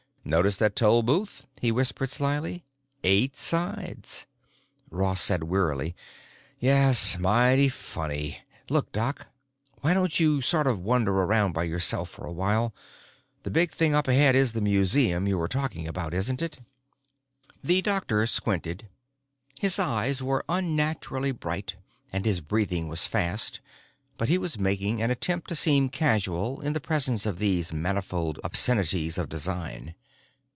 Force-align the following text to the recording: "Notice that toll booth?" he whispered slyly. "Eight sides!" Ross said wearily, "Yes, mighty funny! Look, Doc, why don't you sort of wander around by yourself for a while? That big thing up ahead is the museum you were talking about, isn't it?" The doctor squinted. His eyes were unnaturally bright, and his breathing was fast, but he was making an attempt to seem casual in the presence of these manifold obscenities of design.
"Notice 0.23 0.57
that 0.57 0.75
toll 0.77 1.01
booth?" 1.03 1.45
he 1.59 1.71
whispered 1.73 2.09
slyly. 2.11 2.63
"Eight 3.03 3.35
sides!" 3.35 4.27
Ross 4.91 5.19
said 5.19 5.43
wearily, 5.45 5.93
"Yes, 6.59 7.17
mighty 7.19 7.67
funny! 7.67 8.39
Look, 8.69 8.91
Doc, 8.93 9.27
why 9.81 9.93
don't 9.95 10.19
you 10.19 10.39
sort 10.39 10.67
of 10.67 10.79
wander 10.79 11.11
around 11.11 11.51
by 11.53 11.63
yourself 11.63 12.07
for 12.11 12.25
a 12.27 12.31
while? 12.31 12.71
That 13.43 13.49
big 13.51 13.71
thing 13.71 13.93
up 13.95 14.07
ahead 14.07 14.35
is 14.35 14.53
the 14.53 14.61
museum 14.61 15.27
you 15.27 15.39
were 15.39 15.47
talking 15.49 15.87
about, 15.87 16.13
isn't 16.13 16.41
it?" 16.41 16.59
The 17.63 17.81
doctor 17.81 18.25
squinted. 18.27 18.87
His 19.59 19.79
eyes 19.79 20.21
were 20.23 20.45
unnaturally 20.47 21.31
bright, 21.31 21.75
and 22.13 22.25
his 22.25 22.41
breathing 22.41 22.87
was 22.87 23.07
fast, 23.07 23.59
but 24.19 24.29
he 24.29 24.37
was 24.37 24.59
making 24.59 25.01
an 25.01 25.09
attempt 25.11 25.49
to 25.49 25.55
seem 25.57 25.89
casual 25.89 26.61
in 26.61 26.71
the 26.73 26.79
presence 26.79 27.25
of 27.25 27.39
these 27.39 27.73
manifold 27.73 28.39
obscenities 28.45 29.17
of 29.17 29.27
design. 29.27 29.95